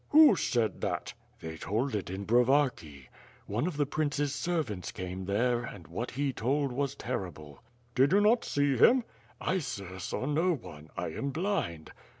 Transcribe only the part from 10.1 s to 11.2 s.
no one, I